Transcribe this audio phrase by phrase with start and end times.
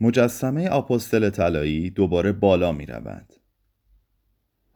[0.00, 3.32] مجسمه آپوستل طلایی دوباره بالا می رود.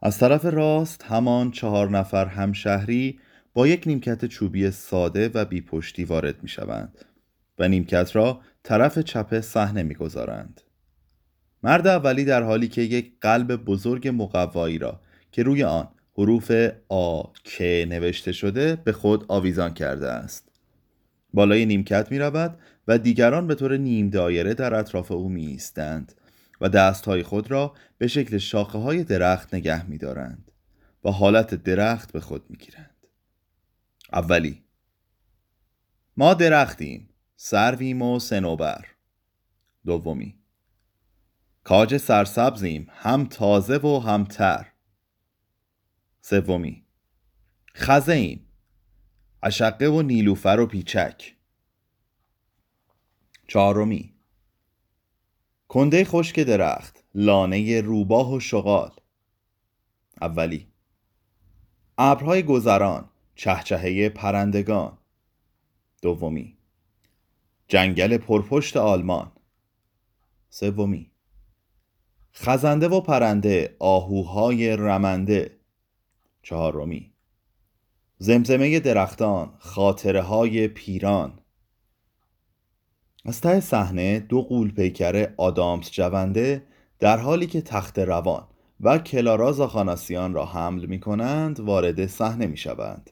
[0.01, 3.19] از طرف راست همان چهار نفر همشهری
[3.53, 7.05] با یک نیمکت چوبی ساده و بیپشتی وارد می شوند
[7.59, 10.61] و نیمکت را طرف چپ صحنه می گذارند.
[11.63, 15.01] مرد اولی در حالی که یک قلب بزرگ مقوایی را
[15.31, 16.51] که روی آن حروف
[16.89, 20.49] آ ک نوشته شده به خود آویزان کرده است
[21.33, 22.57] بالای نیمکت می رود
[22.89, 26.13] و دیگران به طور نیم دایره در اطراف او می ایستند
[26.61, 30.51] و دستهای خود را به شکل شاخه های درخت نگه می دارند
[31.03, 33.07] و حالت درخت به خود می گیرند.
[34.13, 34.63] اولی
[36.17, 38.85] ما درختیم سرویم و سنوبر
[39.85, 40.35] دومی
[41.63, 44.67] کاج سرسبزیم هم تازه و هم تر.
[46.21, 46.85] سومی
[47.75, 48.45] خزه ایم
[49.43, 51.38] عشقه و نیلوفر و پیچک.
[53.49, 54.13] چهارمی.
[55.67, 58.91] کنده خشک درخت لانه روباه و شغال.
[60.21, 60.67] اولی.
[61.97, 64.97] ابرهای گذران چهچهه پرندگان.
[66.01, 66.57] دومی.
[67.67, 69.31] جنگل پرپشت آلمان.
[70.49, 71.11] سومی.
[72.33, 75.59] خزنده و پرنده آهوهای رمنده.
[76.41, 77.13] چهارمی.
[78.17, 81.39] زمزمه درختان خاطره های پیران.
[83.29, 86.63] از ته صحنه دو قول پیکر آدامس جونده
[86.99, 88.47] در حالی که تخت روان
[88.81, 93.11] و کلارا زاخاناسیان را حمل می کنند وارد صحنه می شوند.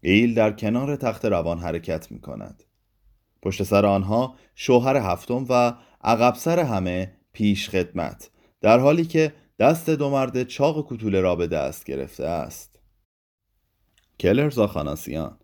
[0.00, 2.62] ایل در کنار تخت روان حرکت می کند.
[3.42, 9.90] پشت سر آنها شوهر هفتم و عقب سر همه پیش خدمت در حالی که دست
[9.90, 12.80] دو مرد چاق کوتوله را به دست گرفته است
[14.20, 15.38] کلر زاخاناسیان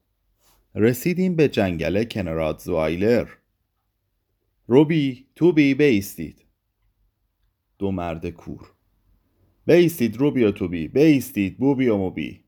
[0.75, 3.29] رسیدیم به جنگل کنراد زوایلر
[4.71, 6.45] روبی توبی بیستید.
[7.79, 8.73] دو مرد کور.
[9.67, 12.45] بیستید روبی و توبی بیستید بوبی و موبی.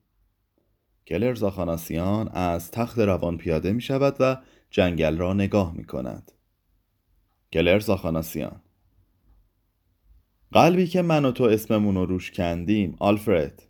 [1.06, 4.36] کلر زاخاناسیان از تخت روان پیاده می شود و
[4.70, 6.32] جنگل را نگاه می کند.
[7.52, 8.60] کلر زاخاناسیان.
[10.52, 13.62] قلبی که من و تو اسممون رو روش کندیم آلفرد.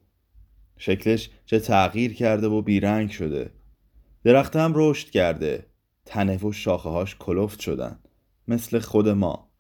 [0.78, 3.50] شکلش چه تغییر کرده و بیرنگ شده.
[4.24, 5.66] درختم رشد کرده.
[6.04, 7.98] تنه و شاخه هاش کلفت شدن.
[8.50, 9.50] مثل خود ما.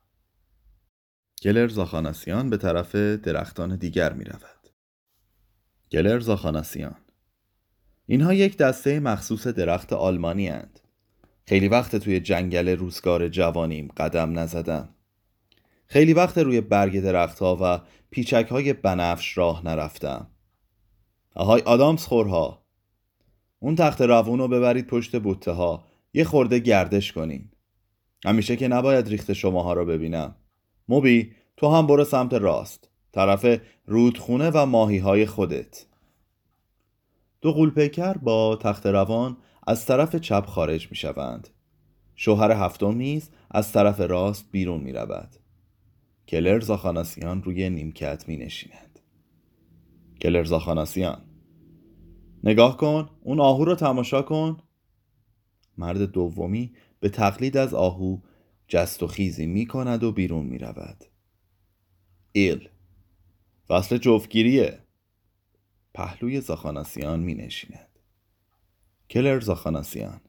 [1.42, 4.70] گلر زاخانسیان به طرف درختان دیگر می رود.
[5.92, 6.96] گلر زاخانسیان.
[8.06, 10.80] اینها یک دسته مخصوص درخت آلمانی هند.
[11.46, 14.94] خیلی وقت توی جنگل روزگار جوانیم قدم نزدم
[15.86, 17.80] خیلی وقت روی برگ درختها و
[18.10, 20.30] پیچک های بنفش راه نرفتم.
[21.34, 22.66] آهای آدامس خورها.
[23.58, 27.50] اون تخت روون رو ببرید پشت بوته ها یه خورده گردش کنین.
[28.24, 30.34] همیشه که نباید ریخت شماها رو ببینم.
[30.88, 32.90] موبی تو هم برو سمت راست.
[33.12, 35.86] طرف رودخونه و ماهی های خودت.
[37.40, 39.36] دو قولپیکر با تخت روان
[39.66, 41.48] از طرف چپ خارج می شوند
[42.14, 45.36] شوهر هفتم نیز از طرف راست بیرون می رود
[46.28, 49.00] کلر زاخاناسیان روی نیمکت می نشیند
[50.20, 51.22] کلر زاخاناسیان
[52.44, 54.56] نگاه کن اون آهو رو تماشا کن.
[55.78, 58.18] مرد دومی به تقلید از آهو
[58.68, 61.04] جست و خیزی می کند و بیرون می رود.
[62.32, 62.68] ایل
[63.68, 64.78] فصل جفتگیریه.
[65.94, 67.88] پهلوی زاخاناسیان می نشیند.
[69.10, 70.20] کلر زاخاناسیان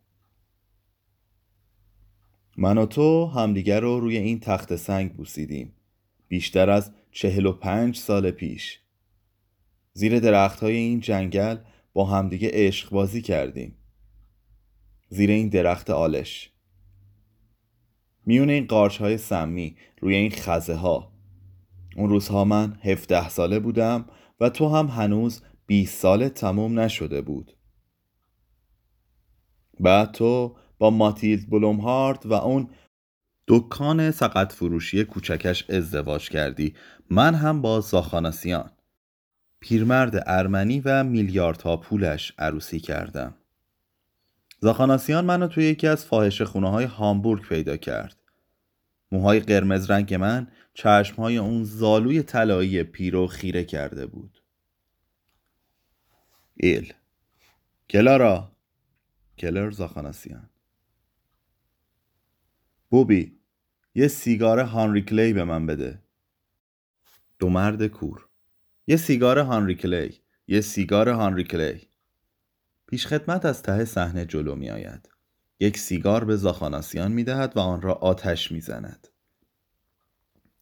[2.58, 5.74] من و تو همدیگر رو روی این تخت سنگ بوسیدیم.
[6.28, 8.80] بیشتر از چهل و پنج سال پیش.
[9.94, 11.58] زیر درخت های این جنگل
[11.94, 13.76] با همدیگه عشق بازی کردیم.
[15.10, 16.52] زیر این درخت آلش.
[18.26, 21.12] میون این قارچ های سمی روی این خزه ها
[21.96, 24.06] اون روزها من هفته ساله بودم
[24.40, 27.58] و تو هم هنوز 20 ساله تموم نشده بود.
[29.80, 32.70] بعد تو با ماتیلد بلومهارت و اون
[33.48, 36.76] دکان سقط فروشی کوچکش ازدواج کردی.
[37.10, 38.72] من هم با زاخانسیان
[39.60, 43.36] پیرمرد ارمنی و میلیاردها پولش عروسی کردم.
[44.64, 48.18] زاخاناسیان منو توی یکی از فاحش خونه های هامبورگ پیدا کرد.
[49.12, 54.44] موهای قرمز رنگ من چشمهای اون زالوی طلایی پیرو خیره کرده بود.
[56.56, 56.94] ایل.
[57.90, 58.52] کلارا.
[59.38, 60.50] کلر زاخاناسیان.
[62.90, 63.40] بوبی
[63.96, 66.02] یه سیگار هانری کلی به من بده.
[67.40, 68.28] دو مرد کور.
[68.88, 70.22] یه سیگار هانری کلی.
[70.48, 71.91] یه سیگار هانری کلی.
[72.92, 75.10] پیش خدمت از ته صحنه جلو می آید
[75.60, 79.08] یک سیگار به زاخاناسیان می دهد و آن را آتش می زند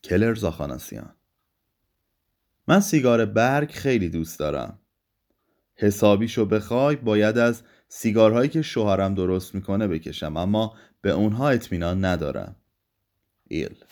[0.04, 1.16] کلر زاخاناسیان.
[2.68, 4.80] من سیگار برگ خیلی دوست دارم.
[5.76, 12.56] حسابیشو بخوای باید از سیگارهایی که شوهرم درست می‌کنه بکشم اما به اونها اطمینان ندارم.
[13.48, 13.84] ایل.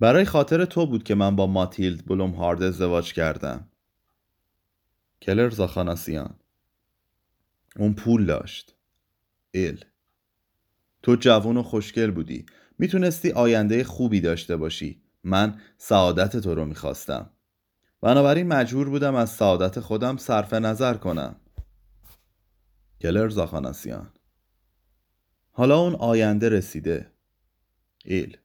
[0.00, 3.68] برای خاطر تو بود که من با ماتیلد بلوم هارد ازدواج کردم.
[5.22, 6.34] کلر زاخاناسیان.
[7.78, 8.74] اون پول داشت.
[9.50, 9.84] ایل
[11.02, 12.46] تو جوان و خوشگل بودی.
[12.78, 15.02] می‌تونستی آینده خوبی داشته باشی.
[15.24, 17.30] من سعادت تو رو می‌خواستم.
[18.00, 21.36] بنابراین مجبور بودم از سعادت خودم صرف نظر کنم.
[23.00, 24.12] کلر زاخاناسیان.
[25.50, 27.12] حالا اون آینده رسیده.
[28.04, 28.36] ایل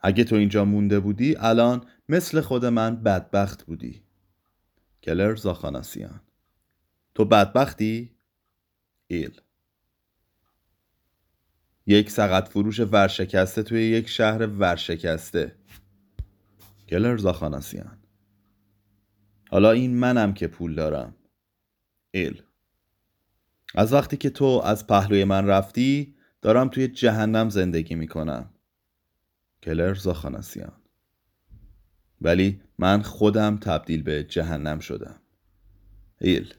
[0.00, 4.02] اگه تو اینجا مونده بودی الان مثل خود من بدبخت بودی.
[5.02, 6.20] کلر زاخاناسیان.
[7.16, 8.16] تو بدبختی؟
[9.06, 9.40] ایل.
[11.86, 15.56] یک سقط فروش ورشکسته توی یک شهر ورشکسته.
[16.88, 17.98] کلر زاخاناسیان.
[19.50, 21.14] حالا این منم که پول دارم.
[22.10, 22.42] ایل.
[23.74, 28.50] از وقتی که تو از پهلوی من رفتی دارم توی جهنم زندگی می‌کنم.
[29.62, 30.82] کلر زاخاناسیان.
[32.20, 35.20] ولی من خودم تبدیل به جهنم شدم.
[36.20, 36.54] ایل.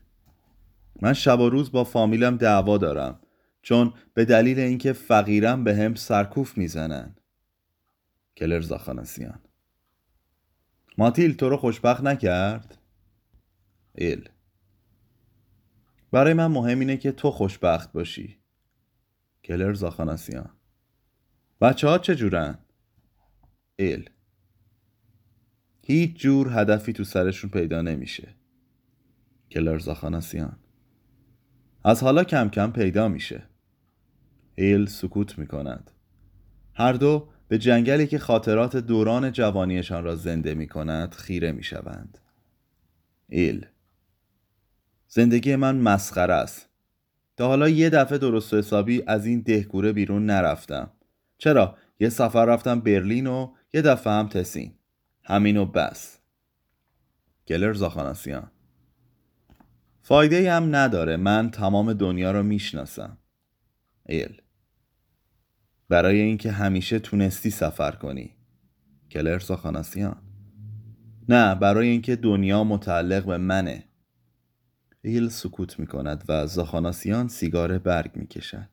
[1.01, 3.19] من شب و روز با فامیلم دعوا دارم
[3.61, 7.15] چون به دلیل اینکه فقیرم به هم سرکوف می‌زنن.
[8.38, 9.39] کلر زاخاناسیان
[10.97, 12.77] ماتیل تو رو خوشبخت نکرد؟
[13.95, 14.29] ایل.
[16.11, 18.38] برای من مهم اینه که تو خوشبخت باشی.
[19.44, 20.49] کلر زاخاناسیان
[21.61, 22.57] بچه ها چجورن؟
[23.75, 24.09] ایل.
[25.83, 28.35] هیچ جور هدفی تو سرشون پیدا نمیشه.
[29.51, 30.59] کلر زاخاناسیان
[31.83, 33.44] از حالا کم کم پیدا میشه
[34.56, 35.91] ایل سکوت می‌کند
[36.74, 42.18] هر دو به جنگلی که خاطرات دوران جوانیشان را زنده می کند خیره می شوند.
[43.29, 43.65] ایل
[45.07, 46.69] زندگی من مسخره است.
[47.38, 50.91] تا حالا یه دفعه درست و حسابی از این دهگوره بیرون نرفتم.
[51.38, 54.73] چرا؟ یه سفر رفتم برلین و یه دفعه هم تسین.
[55.23, 56.19] همین و بس.
[57.47, 58.51] گلر زاخاناسیان
[60.07, 61.18] فایده هم نداره.
[61.18, 63.18] من تمام دنیا رو می‌شناسم.
[64.06, 64.42] ایل.
[65.89, 68.36] برای اینکه همیشه تونستی سفر کنی.
[69.12, 70.21] کلر ساخاناسیان
[71.30, 73.83] نه برای اینکه دنیا متعلق به منه.
[75.01, 78.69] ایل سکوت می کند و زاخاناسیان سیگار برگ می کشد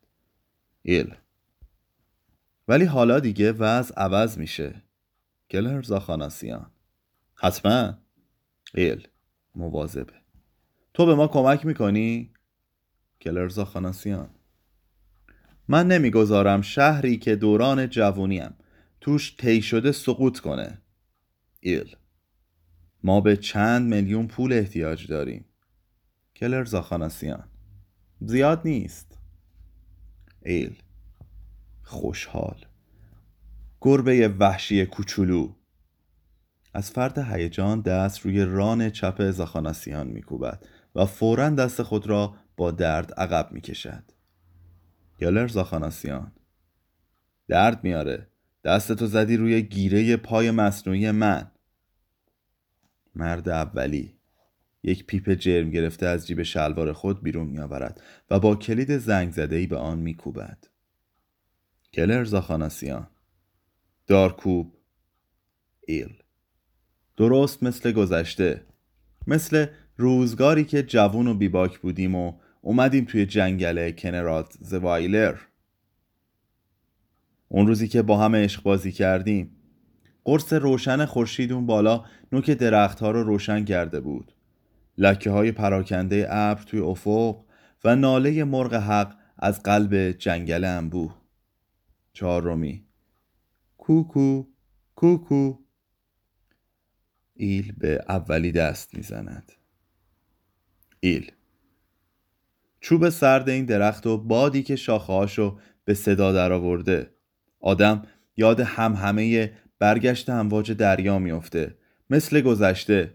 [0.81, 1.15] ایل.
[2.67, 4.81] ولی حالا دیگه وضع عوض میشه.
[5.49, 6.71] کلر زاخاناسیان
[7.35, 7.93] حتما.
[8.75, 9.07] ایل.
[9.55, 10.24] مواظبه.
[10.95, 12.33] تو به ما کمک می‌کنی؟
[13.21, 14.29] کلر زاخاناسیان
[15.67, 18.53] من نمی‌گذارم شهری که دوران جوونیم
[19.01, 20.81] توش طی شده سقوط کنه.
[21.59, 21.95] ایل.
[23.03, 25.45] ما به چند میلیون پول احتیاج داریم.
[26.35, 27.43] کلر زاخاناسیان
[28.21, 29.17] زیاد نیست.
[30.45, 30.75] ایل.
[31.83, 32.65] خوشحال.
[33.81, 35.53] گربه وحشی کوچولو.
[36.73, 40.65] از فرد هیجان دست روی ران چپ زاخاناسیان میکوبد.
[40.95, 44.03] و فورا دست خود را با درد عقب می‌کشد.
[45.19, 46.31] گلر زاخاناسیان.
[47.47, 48.27] درد میاره
[48.63, 51.51] دستتو زدی روی گیره پای مصنوعی من.
[53.15, 54.15] مرد اولی.
[54.83, 59.55] یک پیپ جرم گرفته از جیب شلوار خود بیرون میآورد و با کلید زنگ زده
[59.55, 60.67] ای به آن میکوبد.
[61.93, 63.07] کلر زاخاناسیان.
[64.07, 64.77] دارکوب.
[65.87, 66.13] ایل.
[67.17, 68.65] درست مثل گذشته.
[69.27, 75.35] مثل روزگاری که جوون و بیباک بودیم و اومدیم توی جنگل کنرات زوایلر.
[77.47, 79.51] اون روزی که با هم عشق بازی کردیم
[80.23, 84.35] قرص روشن خورشید اون بالا نوک درخت ها رو روشن کرده بود.
[84.97, 87.45] لکه های پراکنده ابر توی افق
[87.83, 91.15] و ناله مرغ حق از قلب جنگل انبوه
[92.13, 92.85] چهارمی.
[93.77, 94.43] کوکو
[94.95, 95.53] کوکو
[97.33, 99.51] ایل به اولی دست می‌زند.
[100.99, 101.31] ایل
[102.79, 107.11] چوب سرد این درخت و بادی که شاخهاشو به صدا درآورده.
[107.59, 108.03] آدم
[108.37, 111.77] یاد هم همه برگشت امواج دریا میافته.
[112.09, 113.13] مثل گذشته.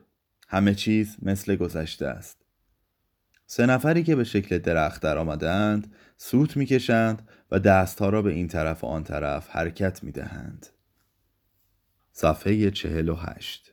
[0.49, 2.45] همه چیز مثل گذشته است.
[3.47, 8.49] سه نفری که به شکل درخت در آمدند سوت می‌کشند و دستها را به این
[8.49, 10.67] طرف و آن طرف حرکت می‌دهند.
[12.13, 13.73] صفحه چهل و هشت.